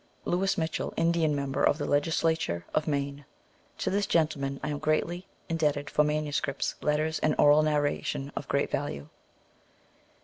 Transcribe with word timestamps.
Louis 0.25 0.57
Mitchell, 0.57 0.95
Indian 0.97 1.35
member 1.35 1.63
of 1.63 1.77
the 1.77 1.85
Legislature 1.85 2.65
of 2.73 2.87
Maine. 2.87 3.23
To 3.77 3.91
this 3.91 4.07
gentleman 4.07 4.59
I 4.63 4.69
am 4.69 4.79
greatly 4.79 5.27
indebted 5.47 5.91
for 5.91 6.03
manuscripts, 6.03 6.73
letters, 6.81 7.19
and 7.19 7.35
oral 7.37 7.61
narrations 7.61 8.31
of 8.35 8.47
great 8.47 8.71
value. 8.71 9.09